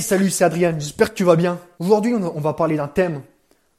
Salut, 0.00 0.30
c'est 0.30 0.44
Adrien, 0.44 0.78
j'espère 0.78 1.10
que 1.10 1.14
tu 1.14 1.24
vas 1.24 1.34
bien. 1.34 1.58
Aujourd'hui 1.80 2.14
on 2.14 2.40
va 2.40 2.52
parler 2.52 2.76
d'un 2.76 2.86
thème, 2.86 3.22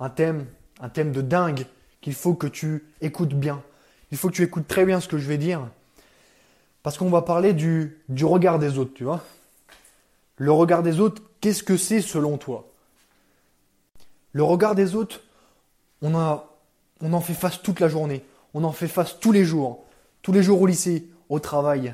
un 0.02 0.10
thème, 0.10 0.46
un 0.82 0.90
thème 0.90 1.14
de 1.14 1.22
dingue 1.22 1.66
qu'il 2.02 2.14
faut 2.14 2.34
que 2.34 2.48
tu 2.48 2.84
écoutes 3.00 3.34
bien. 3.34 3.64
Il 4.12 4.18
faut 4.18 4.28
que 4.28 4.34
tu 4.34 4.44
écoutes 4.44 4.68
très 4.68 4.86
bien 4.86 5.00
ce 5.00 5.08
que 5.08 5.18
je 5.18 5.28
vais 5.28 5.38
dire. 5.38 5.66
Parce 6.84 6.98
qu'on 6.98 7.10
va 7.10 7.22
parler 7.22 7.54
du, 7.54 8.02
du 8.10 8.26
regard 8.26 8.60
des 8.60 8.78
autres, 8.78 8.94
tu 8.94 9.06
vois. 9.06 9.24
Le 10.36 10.52
regard 10.52 10.84
des 10.84 11.00
autres, 11.00 11.22
qu'est-ce 11.40 11.64
que 11.64 11.78
c'est 11.78 12.02
selon 12.02 12.38
toi? 12.38 12.68
Le 14.34 14.44
regard 14.44 14.76
des 14.76 14.96
autres, 14.96 15.22
on, 16.02 16.18
a, 16.18 16.50
on 17.02 17.14
en 17.14 17.22
fait 17.22 17.34
face 17.34 17.62
toute 17.62 17.80
la 17.80 17.88
journée. 17.88 18.26
On 18.54 18.66
en 18.66 18.74
fait 18.74 18.90
face 18.90 19.20
tous 19.20 19.32
les 19.32 19.46
jours. 19.46 19.86
Tous 20.22 20.34
les 20.34 20.44
jours 20.44 20.62
au 20.62 20.66
lycée, 20.66 21.08
au 21.30 21.40
travail. 21.40 21.94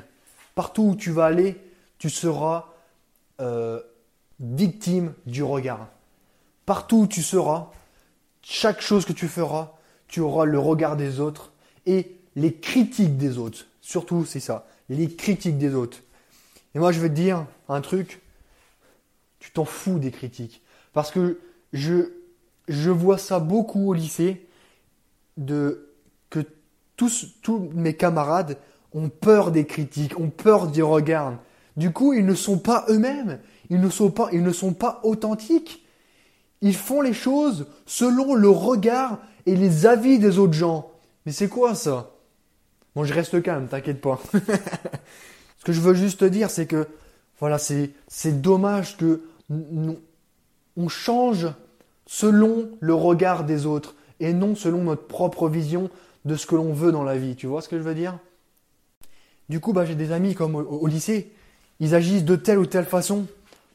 Partout 0.56 0.82
où 0.82 0.96
tu 0.96 1.12
vas 1.12 1.26
aller, 1.26 1.60
tu 1.98 2.10
seras 2.10 2.72
euh, 3.40 3.80
victime 4.40 5.14
du 5.26 5.42
regard. 5.42 5.88
Partout 6.64 7.02
où 7.02 7.06
tu 7.06 7.22
seras, 7.22 7.70
chaque 8.42 8.80
chose 8.80 9.04
que 9.04 9.12
tu 9.12 9.28
feras, 9.28 9.72
tu 10.08 10.20
auras 10.20 10.44
le 10.44 10.58
regard 10.58 10.96
des 10.96 11.20
autres 11.20 11.52
et 11.86 12.16
les 12.34 12.54
critiques 12.54 13.16
des 13.16 13.38
autres. 13.38 13.66
Surtout, 13.80 14.24
c'est 14.24 14.40
ça, 14.40 14.66
les 14.88 15.08
critiques 15.08 15.58
des 15.58 15.74
autres. 15.74 15.98
Et 16.74 16.78
moi, 16.78 16.92
je 16.92 17.00
vais 17.00 17.08
te 17.08 17.14
dire 17.14 17.46
un 17.68 17.80
truc, 17.80 18.20
tu 19.38 19.50
t'en 19.50 19.64
fous 19.64 19.98
des 19.98 20.10
critiques. 20.10 20.62
Parce 20.92 21.10
que 21.10 21.40
je, 21.72 22.12
je 22.68 22.90
vois 22.90 23.18
ça 23.18 23.38
beaucoup 23.38 23.88
au 23.88 23.94
lycée, 23.94 24.46
de, 25.36 25.90
que 26.30 26.40
tous, 26.96 27.34
tous 27.42 27.70
mes 27.74 27.94
camarades 27.94 28.58
ont 28.92 29.08
peur 29.08 29.50
des 29.50 29.66
critiques, 29.66 30.18
ont 30.18 30.30
peur 30.30 30.68
du 30.68 30.82
regard. 30.82 31.34
Du 31.76 31.92
coup, 31.92 32.12
ils 32.12 32.24
ne 32.24 32.34
sont 32.34 32.58
pas 32.58 32.84
eux-mêmes. 32.88 33.38
Ils 33.70 33.80
ne 33.80 33.90
sont 33.90 34.10
pas, 34.72 35.00
authentiques. 35.02 35.84
Ils 36.62 36.74
font 36.74 37.02
les 37.02 37.12
choses 37.12 37.66
selon 37.84 38.34
le 38.34 38.48
regard 38.48 39.18
et 39.44 39.56
les 39.56 39.86
avis 39.86 40.18
des 40.18 40.38
autres 40.38 40.54
gens. 40.54 40.90
Mais 41.24 41.32
c'est 41.32 41.48
quoi 41.48 41.74
ça? 41.74 42.12
Bon, 42.94 43.04
je 43.04 43.12
reste 43.12 43.42
calme, 43.42 43.68
t'inquiète 43.68 44.00
pas. 44.00 44.20
Ce 45.58 45.64
que 45.64 45.72
je 45.72 45.80
veux 45.80 45.94
juste 45.94 46.20
te 46.20 46.24
dire, 46.24 46.50
c'est 46.50 46.66
que 46.66 46.88
voilà, 47.38 47.58
c'est 47.58 47.90
c'est 48.08 48.40
dommage 48.40 48.96
que 48.96 49.22
on 50.76 50.88
change 50.88 51.48
selon 52.06 52.70
le 52.80 52.94
regard 52.94 53.44
des 53.44 53.66
autres 53.66 53.94
et 54.20 54.32
non 54.32 54.54
selon 54.54 54.84
notre 54.84 55.06
propre 55.06 55.48
vision 55.48 55.90
de 56.24 56.36
ce 56.36 56.46
que 56.46 56.54
l'on 56.54 56.72
veut 56.72 56.92
dans 56.92 57.04
la 57.04 57.18
vie. 57.18 57.36
Tu 57.36 57.46
vois 57.46 57.60
ce 57.60 57.68
que 57.68 57.76
je 57.76 57.82
veux 57.82 57.94
dire? 57.94 58.18
Du 59.48 59.60
coup, 59.60 59.72
bah, 59.72 59.84
j'ai 59.84 59.94
des 59.94 60.12
amis 60.12 60.34
comme 60.34 60.54
au 60.54 60.86
lycée, 60.86 61.32
ils 61.80 61.94
agissent 61.94 62.24
de 62.24 62.36
telle 62.36 62.58
ou 62.58 62.66
telle 62.66 62.84
façon 62.84 63.26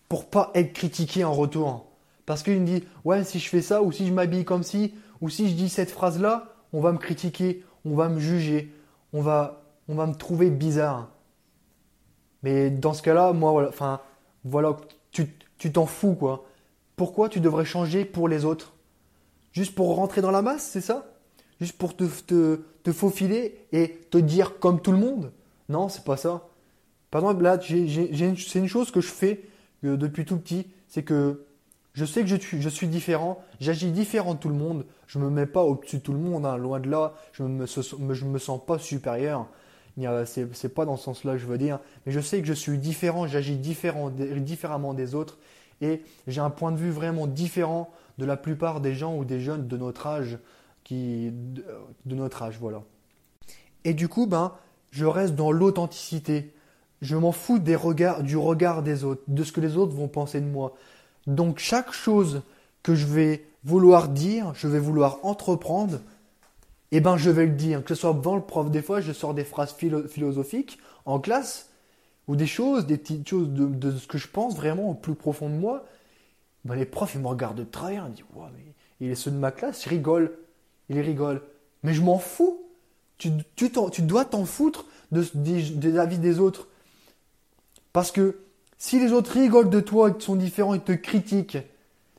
pour 0.09 0.25
pas 0.25 0.51
être 0.55 0.73
critiqué 0.73 1.23
en 1.23 1.33
retour. 1.33 1.87
Parce 2.25 2.43
qu'il 2.43 2.59
me 2.59 2.65
dit, 2.65 2.83
ouais, 3.05 3.23
si 3.23 3.39
je 3.39 3.49
fais 3.49 3.61
ça, 3.61 3.81
ou 3.81 3.91
si 3.91 4.07
je 4.07 4.13
m'habille 4.13 4.45
comme 4.45 4.63
ci, 4.63 4.93
ou 5.21 5.29
si 5.29 5.49
je 5.49 5.55
dis 5.55 5.69
cette 5.69 5.91
phrase-là, 5.91 6.53
on 6.73 6.81
va 6.81 6.91
me 6.91 6.97
critiquer, 6.97 7.63
on 7.85 7.95
va 7.95 8.09
me 8.09 8.19
juger, 8.19 8.73
on 9.13 9.21
va, 9.21 9.63
on 9.87 9.95
va 9.95 10.07
me 10.07 10.15
trouver 10.15 10.49
bizarre. 10.49 11.09
Mais 12.43 12.69
dans 12.69 12.93
ce 12.93 13.01
cas-là, 13.01 13.33
moi, 13.33 13.51
voilà, 13.51 13.69
enfin, 13.69 13.99
voilà, 14.43 14.77
tu 15.11 15.71
t'en 15.71 15.85
fous, 15.85 16.15
quoi. 16.15 16.45
Pourquoi 16.95 17.29
tu 17.29 17.39
devrais 17.39 17.65
changer 17.65 18.05
pour 18.05 18.27
les 18.27 18.45
autres? 18.45 18.73
Juste 19.53 19.75
pour 19.75 19.95
rentrer 19.95 20.21
dans 20.21 20.31
la 20.31 20.41
masse, 20.41 20.63
c'est 20.63 20.81
ça? 20.81 21.05
Juste 21.59 21.77
pour 21.77 21.95
te, 21.95 22.03
te, 22.03 22.61
te, 22.83 22.91
faufiler 22.91 23.65
et 23.71 24.01
te 24.09 24.17
dire 24.17 24.59
comme 24.59 24.81
tout 24.81 24.91
le 24.91 24.97
monde? 24.97 25.31
Non, 25.67 25.89
c'est 25.89 26.03
pas 26.03 26.17
ça. 26.17 26.47
Par 27.11 27.21
exemple, 27.21 27.43
là, 27.43 27.59
c'est 27.61 28.59
une 28.59 28.67
chose 28.67 28.89
que 28.89 29.01
je 29.01 29.09
fais 29.09 29.41
depuis 29.83 30.25
tout 30.25 30.37
petit, 30.37 30.67
c'est 30.87 31.03
que 31.03 31.45
je 31.93 32.05
sais 32.05 32.21
que 32.21 32.27
je 32.27 32.69
suis, 32.69 32.87
différent, 32.87 33.43
j'agis 33.59 33.91
différent 33.91 34.33
de 34.33 34.39
tout 34.39 34.47
le 34.47 34.55
monde, 34.55 34.85
je 35.07 35.19
ne 35.19 35.25
me 35.25 35.29
mets 35.29 35.45
pas 35.45 35.63
au-dessus 35.63 35.97
de 35.97 36.01
tout 36.01 36.13
le 36.13 36.19
monde, 36.19 36.45
hein, 36.45 36.55
loin 36.55 36.79
de 36.79 36.89
là, 36.89 37.13
je 37.33 37.43
ne 37.43 37.49
me, 37.49 38.25
me 38.25 38.39
sens 38.39 38.61
pas 38.65 38.79
supérieur. 38.79 39.47
Ce 39.97 40.39
n'est 40.39 40.73
pas 40.73 40.85
dans 40.85 40.95
ce 40.95 41.03
sens-là 41.03 41.33
que 41.33 41.39
je 41.39 41.45
veux 41.45 41.57
dire, 41.57 41.79
mais 42.05 42.13
je 42.13 42.21
sais 42.21 42.39
que 42.39 42.47
je 42.47 42.53
suis 42.53 42.77
différent, 42.77 43.27
j'agis 43.27 43.57
différent, 43.57 44.09
différemment 44.09 44.93
des 44.93 45.15
autres 45.15 45.37
et 45.81 46.03
j'ai 46.27 46.39
un 46.39 46.49
point 46.49 46.71
de 46.71 46.77
vue 46.77 46.91
vraiment 46.91 47.27
différent 47.27 47.91
de 48.17 48.25
la 48.25 48.37
plupart 48.37 48.79
des 48.79 48.93
gens 48.93 49.17
ou 49.17 49.25
des 49.25 49.41
jeunes 49.41 49.67
de 49.67 49.77
notre 49.77 50.07
âge, 50.07 50.37
qui, 50.83 51.31
de 51.31 52.15
notre 52.15 52.43
âge, 52.43 52.57
voilà. 52.59 52.83
Et 53.83 53.93
du 53.93 54.07
coup, 54.07 54.27
ben, 54.27 54.53
je 54.91 55.05
reste 55.05 55.35
dans 55.35 55.51
l'authenticité. 55.51 56.53
Je 57.01 57.15
m'en 57.15 57.31
fous 57.31 57.59
des 57.59 57.75
regards, 57.75 58.23
du 58.23 58.37
regard 58.37 58.83
des 58.83 59.03
autres, 59.03 59.23
de 59.27 59.43
ce 59.43 59.51
que 59.51 59.61
les 59.61 59.77
autres 59.77 59.93
vont 59.93 60.07
penser 60.07 60.39
de 60.39 60.45
moi. 60.45 60.75
Donc 61.27 61.59
chaque 61.59 61.91
chose 61.91 62.41
que 62.83 62.95
je 62.95 63.05
vais 63.05 63.45
vouloir 63.63 64.07
dire, 64.07 64.53
je 64.55 64.67
vais 64.67 64.79
vouloir 64.79 65.19
entreprendre, 65.23 65.99
eh 66.91 66.99
ben 66.99 67.17
je 67.17 67.29
vais 67.29 67.45
le 67.45 67.53
dire. 67.53 67.83
Que 67.83 67.95
ce 67.95 68.01
soit 68.01 68.13
devant 68.13 68.35
le 68.35 68.41
prof, 68.41 68.69
des 68.69 68.81
fois 68.81 69.01
je 69.01 69.11
sors 69.11 69.33
des 69.33 69.43
phrases 69.43 69.73
philosophiques 69.73 70.79
en 71.05 71.19
classe, 71.19 71.69
ou 72.27 72.35
des 72.35 72.47
choses, 72.47 72.85
des 72.85 72.97
petites 72.97 73.27
choses 73.27 73.49
de, 73.49 73.91
ce 73.91 74.07
que 74.07 74.17
je 74.17 74.27
pense 74.27 74.55
vraiment 74.55 74.91
au 74.91 74.93
plus 74.93 75.15
profond 75.15 75.49
de 75.49 75.55
moi. 75.55 75.85
Ben 76.65 76.75
les 76.75 76.85
profs 76.85 77.15
ils 77.15 77.21
me 77.21 77.27
regardent 77.27 77.57
de 77.57 77.63
travers, 77.63 78.05
ils 78.07 78.13
disent 78.13 78.25
ouais, 78.35 78.47
mais 78.55 78.73
il 78.99 79.09
est 79.09 79.15
ceux 79.15 79.31
de 79.31 79.37
ma 79.37 79.51
classe, 79.51 79.85
ils 79.85 79.89
rigolent, 79.89 80.31
ils 80.89 80.99
rigolent. 80.99 81.41
Mais 81.83 81.93
je 81.93 82.01
m'en 82.01 82.19
fous. 82.19 82.59
Tu, 83.17 83.31
tu, 83.55 83.71
tu 83.91 84.01
dois 84.01 84.25
t'en 84.25 84.45
foutre 84.45 84.85
de, 85.11 85.25
des 85.33 85.97
avis 85.99 86.17
des 86.17 86.39
autres. 86.39 86.67
Parce 87.93 88.11
que 88.11 88.39
si 88.77 88.99
les 88.99 89.11
autres 89.11 89.31
rigolent 89.31 89.69
de 89.69 89.79
toi 89.79 90.09
et 90.09 90.21
sont 90.21 90.35
différents 90.35 90.73
et 90.73 90.79
te 90.79 90.91
critiquent, 90.91 91.57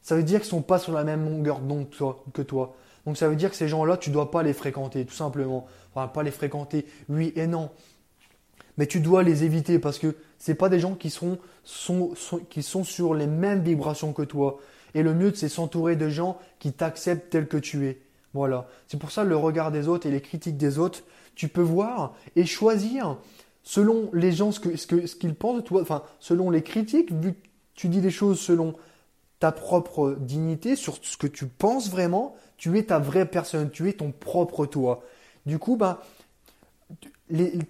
ça 0.02 0.16
veut 0.16 0.22
dire 0.22 0.40
qu'ils 0.40 0.48
sont 0.48 0.62
pas 0.62 0.78
sur 0.78 0.92
la 0.92 1.04
même 1.04 1.24
longueur 1.24 1.60
d'onde 1.60 1.88
que 2.32 2.42
toi. 2.42 2.76
Donc 3.06 3.16
ça 3.16 3.28
veut 3.28 3.36
dire 3.36 3.50
que 3.50 3.56
ces 3.56 3.68
gens-là, 3.68 3.96
tu 3.96 4.10
dois 4.10 4.30
pas 4.30 4.42
les 4.42 4.52
fréquenter, 4.52 5.04
tout 5.04 5.14
simplement. 5.14 5.66
Enfin, 5.94 6.08
pas 6.08 6.22
les 6.22 6.30
fréquenter, 6.30 6.86
oui 7.08 7.32
et 7.36 7.46
non. 7.46 7.70
Mais 8.78 8.86
tu 8.86 9.00
dois 9.00 9.22
les 9.22 9.44
éviter 9.44 9.78
parce 9.78 9.98
que 9.98 10.16
c'est 10.38 10.54
pas 10.54 10.68
des 10.68 10.80
gens 10.80 10.94
qui 10.94 11.10
sont, 11.10 11.38
sont, 11.64 12.14
qui 12.48 12.62
sont 12.62 12.84
sur 12.84 13.14
les 13.14 13.26
mêmes 13.26 13.62
vibrations 13.62 14.12
que 14.12 14.22
toi. 14.22 14.58
Et 14.94 15.02
le 15.02 15.14
mieux, 15.14 15.32
c'est 15.34 15.48
s'entourer 15.48 15.96
de 15.96 16.08
gens 16.08 16.38
qui 16.58 16.72
t'acceptent 16.72 17.30
tel 17.30 17.48
que 17.48 17.56
tu 17.56 17.86
es. 17.86 18.00
Voilà. 18.34 18.66
C'est 18.88 18.98
pour 18.98 19.10
ça 19.10 19.24
le 19.24 19.36
regard 19.36 19.72
des 19.72 19.88
autres 19.88 20.06
et 20.06 20.10
les 20.10 20.20
critiques 20.20 20.56
des 20.56 20.78
autres, 20.78 21.02
tu 21.34 21.48
peux 21.48 21.62
voir 21.62 22.14
et 22.36 22.46
choisir 22.46 23.18
selon 23.62 24.10
les 24.12 24.32
gens, 24.32 24.52
ce 24.52 24.60
qu'ils 24.60 24.78
ce 24.78 25.06
ce 25.06 25.16
qu'ils 25.16 25.34
pensent 25.34 25.56
de 25.56 25.60
toi, 25.62 25.82
enfin, 25.82 26.02
selon 26.18 26.50
les 26.50 26.62
critiques, 26.62 27.12
vu 27.12 27.34
que 27.34 27.38
tu 27.74 27.88
dis 27.88 28.00
des 28.00 28.10
choses 28.10 28.40
selon 28.40 28.74
ta 29.38 29.52
propre 29.52 30.16
dignité, 30.20 30.76
sur 30.76 30.98
ce 31.02 31.16
que 31.16 31.26
tu 31.26 31.46
penses 31.46 31.90
vraiment, 31.90 32.36
tu 32.56 32.78
es 32.78 32.84
ta 32.84 32.98
vraie 32.98 33.26
personne, 33.26 33.70
tu 33.70 33.88
es 33.88 33.94
ton 33.94 34.12
propre 34.12 34.66
toi. 34.66 35.02
Du 35.46 35.58
coup, 35.58 35.76
bah, 35.76 36.02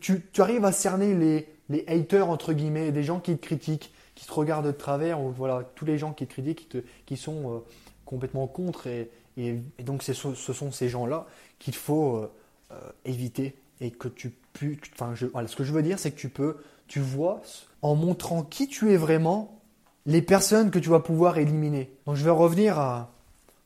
tu, 0.00 0.22
arrives 0.38 0.64
à 0.64 0.72
cerner 0.72 1.14
les, 1.14 1.48
les 1.70 1.84
haters, 1.88 2.28
entre 2.28 2.52
guillemets, 2.52 2.92
des 2.92 3.02
gens 3.02 3.20
qui 3.20 3.36
te 3.36 3.40
critiquent, 3.40 3.92
qui 4.14 4.26
te 4.26 4.32
regardent 4.32 4.66
de 4.66 4.72
travers, 4.72 5.20
ou 5.20 5.30
voilà, 5.30 5.64
tous 5.74 5.86
les 5.86 5.96
gens 5.96 6.12
qui 6.12 6.26
te 6.26 6.32
critiquent, 6.32 6.58
qui, 6.58 6.66
te, 6.66 6.78
qui 7.06 7.16
sont 7.16 7.54
euh, 7.54 7.58
complètement 8.04 8.46
contre, 8.46 8.86
et, 8.86 9.10
et, 9.38 9.58
donc 9.82 10.02
ce 10.02 10.12
sont 10.12 10.72
ces 10.72 10.88
gens-là 10.90 11.26
qu'il 11.58 11.74
faut 11.74 12.16
euh, 12.16 12.30
euh, 12.72 12.76
éviter 13.04 13.54
et 13.82 13.90
que 13.90 14.08
tu 14.08 14.30
peux, 14.52 14.76
enfin, 14.94 15.14
je, 15.14 15.26
ce 15.46 15.56
que 15.56 15.64
je 15.64 15.72
veux 15.72 15.82
dire, 15.82 15.98
c'est 15.98 16.12
que 16.12 16.18
tu 16.18 16.28
peux, 16.28 16.56
tu 16.86 17.00
vois, 17.00 17.42
en 17.82 17.96
montrant 17.96 18.44
qui 18.44 18.68
tu 18.68 18.92
es 18.92 18.96
vraiment, 18.96 19.60
les 20.06 20.22
personnes 20.22 20.70
que 20.70 20.78
tu 20.78 20.88
vas 20.88 21.00
pouvoir 21.00 21.38
éliminer. 21.38 21.92
Donc 22.06 22.16
je 22.16 22.24
vais 22.24 22.30
revenir 22.30 22.78
à 22.78 23.12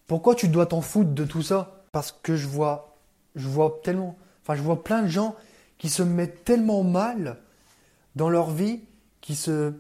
pourquoi 0.07 0.35
tu 0.35 0.49
dois 0.49 0.67
t'en 0.67 0.81
foutre 0.81 1.11
de 1.11 1.25
tout 1.25 1.43
ça 1.43 1.83
Parce 1.93 2.13
que 2.13 2.35
je 2.35 2.47
vois, 2.47 2.97
je 3.35 3.47
vois 3.47 3.81
tellement, 3.85 4.17
enfin, 4.43 4.55
je 4.55 4.63
vois 4.63 4.83
plein 4.83 5.03
de 5.03 5.09
gens 5.09 5.37
qui 5.79 5.91
se 5.91 6.03
mettent 6.03 6.45
tellement 6.45 6.83
mal 6.83 7.39
dans 8.15 8.31
leur 8.31 8.51
vie, 8.51 8.81
qui 9.21 9.35
se, 9.35 9.75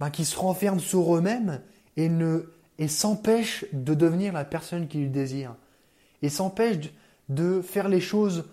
ben, 0.00 0.10
qui 0.10 0.24
se 0.24 0.36
renferment 0.36 0.80
sur 0.80 1.16
eux-mêmes 1.16 1.62
et 1.96 2.10
ne, 2.10 2.50
et 2.78 2.88
s'empêchent 2.88 3.64
de 3.72 3.94
devenir 3.94 4.34
la 4.34 4.44
personne 4.44 4.86
qu'ils 4.86 5.10
désirent. 5.10 5.56
Et 6.20 6.28
s'empêchent 6.28 6.90
de 7.28 7.62
faire 7.62 7.88
les 7.88 8.00
choses 8.00 8.44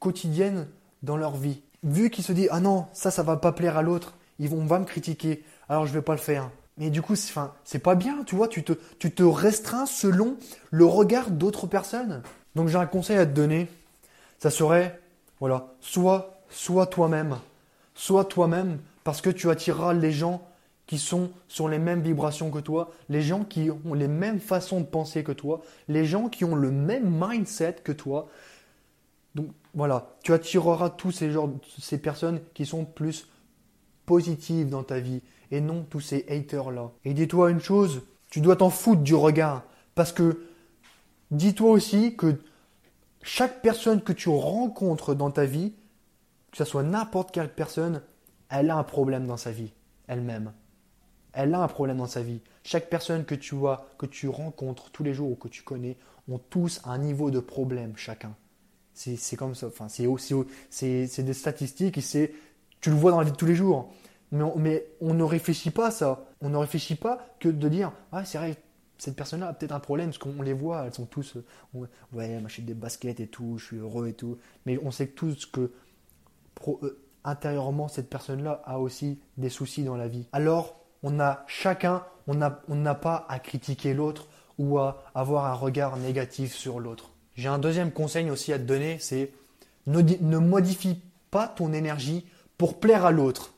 quotidienne 0.00 0.66
dans 1.02 1.16
leur 1.16 1.36
vie. 1.36 1.62
Vu 1.84 2.10
qu'ils 2.10 2.24
se 2.24 2.32
disent 2.32 2.48
ah 2.50 2.60
non 2.60 2.86
ça 2.92 3.10
ça 3.10 3.22
va 3.22 3.36
pas 3.36 3.52
plaire 3.52 3.76
à 3.76 3.82
l'autre, 3.82 4.14
ils 4.38 4.48
vont 4.48 4.64
va 4.64 4.78
me 4.80 4.84
critiquer, 4.84 5.44
alors 5.68 5.86
je 5.86 5.92
vais 5.92 6.02
pas 6.02 6.14
le 6.14 6.18
faire. 6.18 6.50
Mais 6.76 6.90
du 6.90 7.02
coup 7.02 7.14
c'est 7.14 7.78
pas 7.78 7.94
bien, 7.94 8.24
tu 8.24 8.34
vois, 8.34 8.48
tu 8.48 8.64
te 8.64 8.72
tu 8.98 9.12
te 9.12 9.22
restreins 9.22 9.86
selon 9.86 10.36
le 10.70 10.84
regard 10.84 11.30
d'autres 11.30 11.66
personnes. 11.66 12.22
Donc 12.56 12.68
j'ai 12.68 12.78
un 12.78 12.86
conseil 12.86 13.18
à 13.18 13.26
te 13.26 13.32
donner, 13.32 13.68
ça 14.38 14.50
serait 14.50 14.98
voilà, 15.38 15.68
sois 15.80 16.42
sois 16.50 16.86
toi-même, 16.86 17.38
sois 17.94 18.24
toi-même 18.24 18.78
parce 19.04 19.20
que 19.20 19.30
tu 19.30 19.50
attireras 19.50 19.94
les 19.94 20.12
gens 20.12 20.42
qui 20.86 20.98
sont 20.98 21.30
sur 21.46 21.68
les 21.68 21.78
mêmes 21.78 22.02
vibrations 22.02 22.50
que 22.50 22.58
toi, 22.58 22.90
les 23.08 23.22
gens 23.22 23.44
qui 23.44 23.70
ont 23.70 23.94
les 23.94 24.08
mêmes 24.08 24.40
façons 24.40 24.80
de 24.80 24.86
penser 24.86 25.22
que 25.22 25.30
toi, 25.30 25.62
les 25.86 26.04
gens 26.04 26.28
qui 26.28 26.44
ont 26.44 26.56
le 26.56 26.72
même 26.72 27.08
mindset 27.08 27.76
que 27.84 27.92
toi. 27.92 28.28
Donc 29.36 29.46
voilà, 29.74 30.16
tu 30.22 30.32
attireras 30.32 30.90
tous 30.90 31.12
ces, 31.12 31.30
genres, 31.30 31.50
ces 31.78 31.98
personnes 31.98 32.40
qui 32.54 32.66
sont 32.66 32.84
plus 32.84 33.28
positives 34.06 34.68
dans 34.68 34.82
ta 34.82 34.98
vie 34.98 35.22
et 35.50 35.60
non 35.60 35.84
tous 35.88 36.00
ces 36.00 36.26
haters-là. 36.28 36.90
Et 37.04 37.14
dis-toi 37.14 37.50
une 37.50 37.60
chose, 37.60 38.02
tu 38.30 38.40
dois 38.40 38.56
t'en 38.56 38.70
foutre 38.70 39.02
du 39.02 39.14
regard. 39.14 39.64
Parce 39.94 40.12
que 40.12 40.46
dis-toi 41.30 41.70
aussi 41.70 42.16
que 42.16 42.40
chaque 43.22 43.62
personne 43.62 44.02
que 44.02 44.12
tu 44.12 44.28
rencontres 44.28 45.14
dans 45.14 45.30
ta 45.30 45.44
vie, 45.44 45.74
que 46.50 46.56
ce 46.56 46.64
soit 46.64 46.82
n'importe 46.82 47.32
quelle 47.32 47.52
personne, 47.52 48.02
elle 48.48 48.70
a 48.70 48.76
un 48.76 48.84
problème 48.84 49.26
dans 49.26 49.36
sa 49.36 49.52
vie, 49.52 49.72
elle-même. 50.08 50.52
Elle 51.32 51.54
a 51.54 51.62
un 51.62 51.68
problème 51.68 51.98
dans 51.98 52.06
sa 52.06 52.22
vie. 52.22 52.40
Chaque 52.64 52.90
personne 52.90 53.24
que 53.24 53.36
tu 53.36 53.54
vois, 53.54 53.86
que 53.98 54.06
tu 54.06 54.28
rencontres 54.28 54.90
tous 54.90 55.04
les 55.04 55.14
jours 55.14 55.30
ou 55.30 55.36
que 55.36 55.48
tu 55.48 55.62
connais, 55.62 55.96
ont 56.28 56.38
tous 56.38 56.80
un 56.84 56.98
niveau 56.98 57.30
de 57.30 57.38
problème 57.38 57.96
chacun. 57.96 58.34
C'est 59.00 59.36
comme 59.36 59.54
ça. 59.54 59.68
Enfin, 59.68 59.86
c'est 59.88 61.22
des 61.22 61.32
statistiques 61.32 61.96
et 61.96 62.34
tu 62.80 62.90
le 62.90 62.96
vois 62.96 63.10
dans 63.10 63.18
la 63.18 63.24
vie 63.24 63.32
de 63.32 63.36
tous 63.36 63.46
les 63.46 63.54
jours. 63.54 63.90
Mais 64.30 64.42
on, 64.42 64.58
mais 64.58 64.86
on 65.00 65.14
ne 65.14 65.24
réfléchit 65.24 65.70
pas 65.70 65.86
à 65.86 65.90
ça. 65.90 66.26
On 66.42 66.50
ne 66.50 66.56
réfléchit 66.56 66.96
pas 66.96 67.18
que 67.40 67.48
de 67.48 67.68
dire 67.68 67.92
Ah, 68.12 68.24
c'est 68.24 68.36
vrai, 68.38 68.56
cette 68.98 69.16
personne-là 69.16 69.48
a 69.48 69.52
peut-être 69.54 69.72
un 69.72 69.80
problème 69.80 70.10
parce 70.10 70.18
qu'on 70.18 70.42
les 70.42 70.52
voit, 70.52 70.84
elles 70.84 70.94
sont 70.94 71.06
tous 71.06 71.36
euh, 71.36 71.86
Ouais, 72.12 72.40
m'achète 72.40 72.66
des 72.66 72.74
baskets 72.74 73.20
et 73.20 73.26
tout, 73.26 73.56
je 73.56 73.64
suis 73.64 73.76
heureux 73.78 74.08
et 74.08 74.12
tout. 74.12 74.38
Mais 74.66 74.78
on 74.82 74.90
sait 74.90 75.08
tous 75.08 75.46
que 75.46 75.72
euh, 76.68 77.00
intérieurement, 77.24 77.88
cette 77.88 78.10
personne-là 78.10 78.62
a 78.66 78.78
aussi 78.78 79.18
des 79.38 79.48
soucis 79.48 79.82
dans 79.82 79.96
la 79.96 80.08
vie. 80.08 80.26
Alors, 80.32 80.78
on 81.02 81.18
a 81.20 81.44
chacun, 81.46 82.04
on 82.26 82.34
n'a 82.34 82.60
on 82.68 82.84
pas 82.94 83.24
à 83.30 83.38
critiquer 83.38 83.94
l'autre 83.94 84.28
ou 84.58 84.78
à 84.78 85.02
avoir 85.14 85.46
un 85.46 85.54
regard 85.54 85.96
négatif 85.96 86.54
sur 86.54 86.80
l'autre. 86.80 87.09
J'ai 87.36 87.48
un 87.48 87.58
deuxième 87.58 87.92
conseil 87.92 88.30
aussi 88.30 88.52
à 88.52 88.58
te 88.58 88.64
donner, 88.64 88.98
c'est 89.00 89.32
ne, 89.86 90.38
modifie 90.38 91.00
pas 91.30 91.48
ton 91.48 91.72
énergie 91.72 92.26
pour 92.58 92.80
plaire 92.80 93.04
à 93.04 93.10
l'autre. 93.10 93.54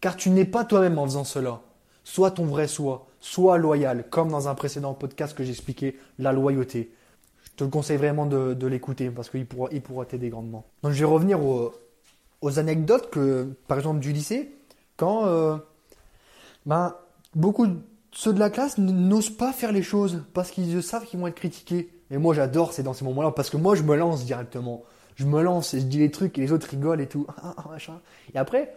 Car 0.00 0.16
tu 0.16 0.30
n'es 0.30 0.44
pas 0.44 0.64
toi-même 0.64 0.98
en 0.98 1.04
faisant 1.04 1.24
cela. 1.24 1.60
Sois 2.04 2.32
ton 2.32 2.46
vrai 2.46 2.66
soi, 2.66 3.06
sois 3.20 3.58
loyal, 3.58 4.04
comme 4.10 4.30
dans 4.30 4.48
un 4.48 4.54
précédent 4.54 4.94
podcast 4.94 5.36
que 5.36 5.44
j'expliquais, 5.44 5.96
la 6.18 6.32
loyauté. 6.32 6.92
Je 7.44 7.50
te 7.56 7.64
le 7.64 7.70
conseille 7.70 7.96
vraiment 7.96 8.26
de, 8.26 8.66
l'écouter 8.66 9.10
parce 9.10 9.30
qu'il 9.30 9.46
pourra, 9.46 9.68
il 9.72 9.80
pourra 9.80 10.04
t'aider 10.04 10.28
grandement. 10.28 10.66
Donc 10.82 10.92
je 10.92 10.98
vais 10.98 11.10
revenir 11.10 11.40
aux, 11.44 12.58
anecdotes 12.58 13.10
que, 13.10 13.44
par 13.68 13.78
exemple, 13.78 14.00
du 14.00 14.12
lycée, 14.12 14.52
quand 14.96 15.26
euh, 15.26 15.56
ben, 16.66 16.96
beaucoup 17.34 17.66
de 17.66 17.76
ceux 18.12 18.32
de 18.32 18.38
la 18.38 18.50
classe 18.50 18.78
n'osent 18.78 19.30
pas 19.30 19.52
faire 19.52 19.72
les 19.72 19.82
choses 19.82 20.22
parce 20.34 20.50
qu'ils 20.50 20.82
savent 20.82 21.06
qu'ils 21.06 21.18
vont 21.18 21.26
être 21.26 21.34
critiqués. 21.34 21.90
Et 22.12 22.18
moi 22.18 22.34
j'adore, 22.34 22.72
c'est 22.72 22.82
dans 22.82 22.92
ces 22.92 23.04
moments-là, 23.06 23.32
parce 23.32 23.50
que 23.50 23.56
moi 23.56 23.74
je 23.74 23.82
me 23.82 23.96
lance 23.96 24.24
directement. 24.24 24.84
Je 25.16 25.24
me 25.24 25.42
lance 25.42 25.74
et 25.74 25.80
je 25.80 25.86
dis 25.86 25.98
les 25.98 26.10
trucs 26.10 26.38
et 26.38 26.42
les 26.42 26.52
autres 26.52 26.68
rigolent 26.68 27.00
et 27.00 27.08
tout. 27.08 27.26
Et 28.34 28.38
après, 28.38 28.74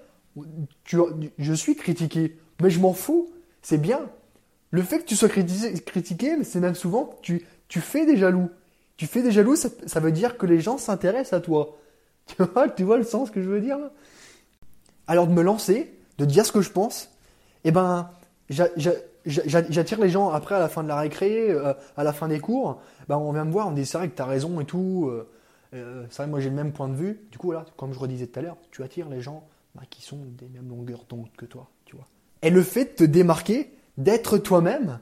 je 0.86 1.54
suis 1.54 1.76
critiqué, 1.76 2.38
mais 2.62 2.70
je 2.70 2.80
m'en 2.80 2.94
fous, 2.94 3.32
c'est 3.62 3.78
bien. 3.78 4.02
Le 4.72 4.82
fait 4.82 5.00
que 5.00 5.06
tu 5.06 5.16
sois 5.16 5.30
critiqué, 5.30 6.44
c'est 6.44 6.60
même 6.60 6.76
souvent 6.76 7.18
tu, 7.22 7.46
tu 7.68 7.82
fais 7.82 8.06
des 8.06 8.18
jaloux. 8.18 8.50
Tu 8.98 9.08
fais 9.08 9.22
des 9.22 9.32
jaloux, 9.32 9.56
ça, 9.56 10.00
veut 10.00 10.12
dire 10.12 10.38
que 10.38 10.46
les 10.46 10.60
gens 10.62 10.78
s'intéressent 10.78 11.34
à 11.34 11.42
toi. 11.42 11.78
Tu 12.28 12.42
vois, 12.42 12.70
tu 12.70 12.84
vois 12.84 12.98
le 12.98 13.04
sens 13.04 13.30
que 13.30 13.40
je 13.40 13.48
veux 13.48 13.62
dire 13.62 13.78
Alors 15.06 15.28
de 15.28 15.32
me 15.32 15.44
lancer, 15.44 15.94
de 16.18 16.26
dire 16.26 16.44
ce 16.44 16.52
que 16.52 16.62
je 16.62 16.72
pense, 16.72 17.12
eh 17.64 17.70
ben, 17.70 18.10
j'attire 19.26 20.00
les 20.00 20.10
gens 20.10 20.30
après 20.30 20.56
à 20.56 20.60
la 20.60 20.70
fin 20.70 20.84
de 20.84 20.88
la 20.88 20.98
récré, 20.98 21.50
euh, 21.50 21.74
à 21.98 22.04
la 22.04 22.14
fin 22.14 22.28
des 22.28 22.40
cours. 22.40 22.82
Ben, 23.08 23.18
on 23.18 23.32
vient 23.32 23.46
me 23.46 23.52
voir, 23.52 23.68
on 23.68 23.72
me 23.72 23.76
dit 23.76 23.86
c'est 23.86 23.98
vrai 23.98 24.10
que 24.10 24.16
tu 24.16 24.22
as 24.22 24.26
raison 24.26 24.60
et 24.60 24.66
tout. 24.66 25.08
Euh, 25.10 25.28
euh, 25.74 26.06
c'est 26.10 26.24
vrai, 26.24 26.28
moi 26.28 26.40
j'ai 26.40 26.50
le 26.50 26.56
même 26.56 26.72
point 26.72 26.88
de 26.88 26.96
vue. 26.96 27.22
Du 27.32 27.38
coup, 27.38 27.52
là, 27.52 27.66
comme 27.78 27.94
je 27.94 28.00
redisais 28.00 28.28
tout 28.28 28.40
à 28.40 28.42
l'heure, 28.44 28.58
tu 28.72 28.84
attires 28.84 29.10
les 29.10 29.22
gens 29.22 29.48
bah, 29.74 29.84
qui 29.90 30.02
sont 30.02 30.20
des 30.38 30.48
mêmes 30.48 30.70
longueurs 30.70 31.06
d'onde 31.10 31.30
que 31.38 31.46
toi, 31.46 31.70
tu 31.86 31.96
vois. 31.96 32.08
Et 32.42 32.50
le 32.50 32.64
fait 32.64 32.86
de 32.86 32.90
te 32.90 33.04
démarquer, 33.04 33.76
d'être 33.98 34.38
toi-même, 34.38 35.00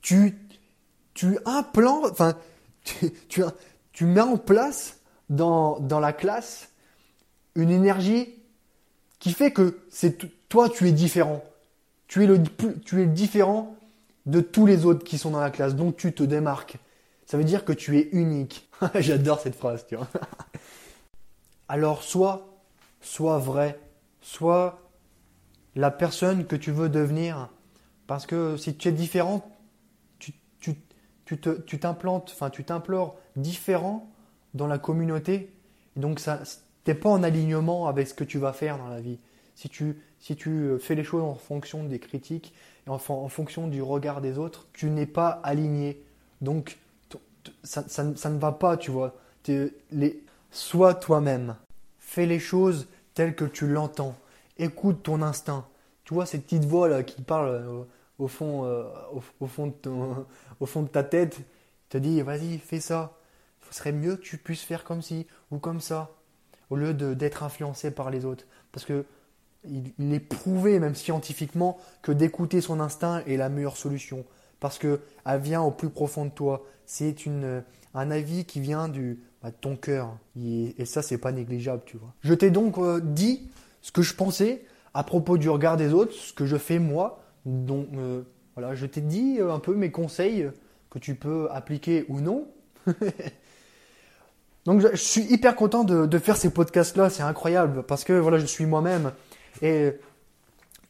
tu, 0.00 0.36
tu 1.14 1.38
implantes, 1.44 2.10
enfin, 2.10 2.34
tu, 2.84 3.12
tu, 3.28 3.42
tu, 3.92 4.04
mets 4.06 4.20
en 4.20 4.36
place 4.36 5.00
dans, 5.28 5.78
dans 5.78 6.00
la 6.00 6.12
classe 6.12 6.70
une 7.54 7.70
énergie 7.70 8.34
qui 9.18 9.32
fait 9.32 9.52
que 9.52 9.78
c'est 9.90 10.18
toi, 10.48 10.68
tu 10.68 10.88
es 10.88 10.92
différent. 10.92 11.44
Tu 12.10 12.24
es, 12.24 12.26
le, 12.26 13.06
différent 13.06 13.76
de 14.26 14.40
tous 14.40 14.66
les 14.66 14.84
autres 14.84 15.04
qui 15.04 15.16
sont 15.16 15.30
dans 15.30 15.38
la 15.38 15.50
classe, 15.50 15.76
donc 15.76 15.96
tu 15.96 16.12
te 16.12 16.24
démarques. 16.24 16.76
Ça 17.24 17.38
veut 17.38 17.44
dire 17.44 17.64
que 17.64 17.72
tu 17.72 18.00
es 18.00 18.08
unique. 18.10 18.68
J'adore 18.96 19.38
cette 19.38 19.54
phrase, 19.54 19.86
tu 19.86 19.94
vois. 19.94 20.08
Alors, 21.68 22.02
soit 22.02 22.48
sois 23.00 23.38
vrai, 23.38 23.78
sois 24.22 24.80
la 25.76 25.92
personne 25.92 26.46
que 26.46 26.56
tu 26.56 26.72
veux 26.72 26.88
devenir. 26.88 27.48
Parce 28.08 28.26
que 28.26 28.56
si 28.56 28.74
tu 28.74 28.88
es 28.88 28.92
différent, 28.92 29.48
tu, 30.18 30.32
tu, 30.58 31.38
tu 31.64 31.78
t'implantes, 31.78 32.32
enfin 32.34 32.50
tu 32.50 32.64
t'implores 32.64 33.20
différent 33.36 34.10
dans 34.54 34.66
la 34.66 34.78
communauté. 34.78 35.54
donc 35.94 36.18
ça, 36.18 36.40
t'es 36.82 36.96
pas 36.96 37.08
en 37.08 37.22
alignement 37.22 37.86
avec 37.86 38.08
ce 38.08 38.14
que 38.14 38.24
tu 38.24 38.38
vas 38.38 38.52
faire 38.52 38.78
dans 38.78 38.88
la 38.88 39.00
vie. 39.00 39.20
Si 39.54 39.68
tu, 39.68 40.02
si 40.20 40.36
tu 40.36 40.50
euh, 40.50 40.78
fais 40.78 40.94
les 40.94 41.02
choses 41.02 41.22
en 41.22 41.34
fonction 41.34 41.82
des 41.84 41.98
critiques 41.98 42.54
et 42.86 42.90
en, 42.90 42.98
fonction 42.98 43.66
du 43.68 43.82
regard 43.82 44.20
des 44.20 44.38
autres, 44.38 44.66
tu 44.72 44.86
n'es 44.90 45.06
pas 45.06 45.28
aligné. 45.28 46.02
Donc 46.40 46.78
ça, 47.64 47.84
ça, 47.88 48.04
ne 48.04 48.38
va 48.38 48.52
pas, 48.52 48.76
tu 48.76 48.90
vois. 48.90 49.16
Les, 49.90 50.22
sois 50.50 50.94
toi-même 50.94 51.56
fais 51.98 52.26
les 52.26 52.38
choses 52.38 52.86
telles 53.14 53.34
que 53.34 53.44
tu 53.44 53.66
l'entends. 53.66 54.16
Écoute 54.58 55.02
ton 55.02 55.22
instinct. 55.22 55.66
Tu 56.04 56.14
vois 56.14 56.26
cette 56.26 56.44
petite 56.44 56.64
voix 56.64 56.88
là 56.88 57.02
qui 57.02 57.22
parle 57.22 57.48
euh, 57.48 57.82
au, 58.18 58.28
fond, 58.28 58.64
euh, 58.64 58.84
au, 59.40 59.46
fond 59.46 59.74
de 59.82 59.90
au 60.60 60.66
fond 60.66 60.82
de 60.82 60.88
ta 60.88 61.02
tête, 61.02 61.38
te 61.88 61.96
dit 61.98 62.20
vas-y 62.20 62.58
fais 62.58 62.80
ça. 62.80 63.16
Ce 63.70 63.78
serait 63.78 63.92
mieux 63.92 64.16
que 64.16 64.22
tu 64.22 64.36
puisses 64.36 64.62
faire 64.62 64.84
comme 64.84 65.00
ci 65.00 65.26
ou 65.50 65.58
comme 65.58 65.80
ça, 65.80 66.10
au 66.70 66.76
lieu 66.76 66.92
d'être 66.92 67.44
influencé 67.44 67.92
par 67.92 68.10
les 68.10 68.24
autres. 68.24 68.44
Parce 68.72 68.84
que 68.84 69.04
il, 69.64 70.12
est 70.12 70.20
prouvé 70.20 70.78
même 70.78 70.94
scientifiquement 70.94 71.78
que 72.02 72.12
d'écouter 72.12 72.60
son 72.60 72.80
instinct 72.80 73.22
est 73.26 73.36
la 73.36 73.48
meilleure 73.48 73.76
solution. 73.76 74.24
Parce 74.58 74.78
que 74.78 75.00
elle 75.24 75.40
vient 75.40 75.62
au 75.62 75.70
plus 75.70 75.90
profond 75.90 76.24
de 76.24 76.30
toi. 76.30 76.64
C'est 76.86 77.14
un 77.94 78.10
avis 78.10 78.44
qui 78.44 78.60
vient 78.60 78.88
du, 78.88 79.20
bah, 79.42 79.50
ton 79.50 79.76
cœur. 79.76 80.16
Et, 80.38 80.84
ça, 80.84 81.02
c'est 81.02 81.18
pas 81.18 81.32
négligeable, 81.32 81.82
tu 81.86 81.96
vois. 81.96 82.12
Je 82.20 82.34
t'ai 82.34 82.50
donc 82.50 82.78
euh, 82.78 83.00
dit 83.00 83.48
ce 83.80 83.92
que 83.92 84.02
je 84.02 84.14
pensais 84.14 84.64
à 84.92 85.02
propos 85.02 85.38
du 85.38 85.48
regard 85.48 85.76
des 85.76 85.92
autres, 85.92 86.12
ce 86.12 86.32
que 86.32 86.46
je 86.46 86.56
fais 86.56 86.78
moi. 86.78 87.22
Donc 87.46 87.88
euh, 87.94 88.22
voilà, 88.54 88.74
je 88.74 88.86
t'ai 88.86 89.00
dit 89.00 89.38
euh, 89.40 89.52
un 89.52 89.60
peu 89.60 89.74
mes 89.74 89.90
conseils 89.90 90.50
que 90.90 90.98
tu 90.98 91.14
peux 91.14 91.48
appliquer 91.50 92.04
ou 92.08 92.20
non. 92.20 92.48
donc 94.66 94.80
je, 94.80 94.96
suis 94.96 95.22
hyper 95.22 95.56
content 95.56 95.84
de, 95.84 96.18
faire 96.18 96.36
ces 96.36 96.50
podcasts-là, 96.50 97.08
c'est 97.08 97.22
incroyable 97.22 97.84
parce 97.84 98.04
que 98.04 98.12
voilà, 98.12 98.38
je 98.38 98.46
suis 98.46 98.66
moi-même 98.66 99.12
et 99.62 99.92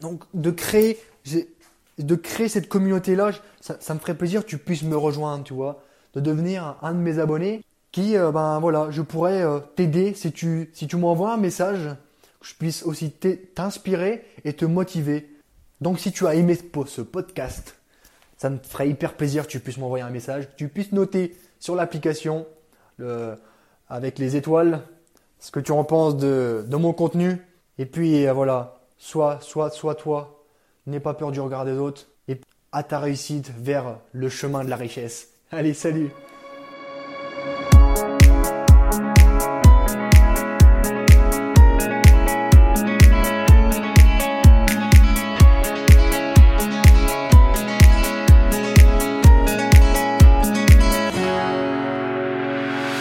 donc 0.01 0.25
de 0.35 0.51
créer, 0.51 0.99
de 1.99 2.15
créer 2.15 2.49
cette 2.49 2.69
communauté-là, 2.69 3.33
ça, 3.61 3.95
me 3.95 3.99
ferait 3.99 4.17
plaisir 4.17 4.43
que 4.45 4.49
tu 4.49 4.59
puisses 4.59 4.83
me 4.83 4.97
rejoindre, 4.97 5.45
tu 5.45 5.55
vois, 5.55 5.83
de 6.15 6.21
devenir 6.21 6.77
un 6.83 6.93
de 6.93 6.99
mes 6.99 7.19
abonnés 7.19 7.63
qui, 7.93 8.17
euh, 8.17 8.31
ben 8.31 8.61
voilà, 8.61 8.89
je 8.91 9.03
pourrais 9.03 9.43
euh, 9.43 9.59
t'aider 9.75 10.15
si 10.15 10.33
tu, 10.33 10.71
si 10.73 10.87
tu 10.87 10.97
m'envoies 10.97 11.33
un 11.33 11.37
message, 11.37 11.89
que 12.41 12.47
je 12.47 12.55
puisse 12.55 12.85
aussi 12.85 13.11
t'inspirer 13.11 14.25
et 14.45 14.53
te 14.53 14.65
motiver. 14.65 15.29
Donc 15.81 15.99
si 15.99 16.13
tu 16.13 16.27
as 16.27 16.35
aimé 16.35 16.57
ce 16.87 17.01
podcast, 17.03 17.77
ça 18.37 18.49
me 18.49 18.59
ferait 18.59 18.89
hyper 18.89 19.15
plaisir 19.15 19.47
que 19.47 19.51
tu 19.51 19.61
puisses 19.61 19.79
m'envoyer 19.79 20.05
un 20.05 20.11
message, 20.11 20.49
que 20.49 20.57
tu 20.57 20.69
puisses 20.69 20.93
noter 20.93 21.37
sur 21.59 21.75
l'application 21.75 22.47
avec 23.89 24.19
les 24.19 24.37
étoiles 24.37 24.83
ce 25.41 25.51
que 25.51 25.61
tu 25.61 25.73
en 25.73 25.85
penses 25.85 26.17
de, 26.17 26.65
de 26.67 26.77
mon 26.77 26.93
contenu. 26.93 27.39
Et 27.81 27.87
puis 27.87 28.27
euh, 28.27 28.35
voilà, 28.35 28.79
sois, 28.99 29.41
sois, 29.41 29.71
sois 29.71 29.95
toi, 29.95 30.45
n'aie 30.87 31.01
pas 31.01 31.15
peur 31.15 31.33
du 31.33 31.41
regard 31.41 31.65
des 31.65 31.79
autres 31.79 32.09
et 32.29 32.39
à 32.73 32.83
ta 32.83 32.99
réussite 32.99 33.51
vers 33.59 34.01
le 34.13 34.29
chemin 34.29 34.65
de 34.65 34.69
la 34.69 34.77
richesse. 34.77 35.31
Allez, 35.51 35.73
salut 35.73 36.11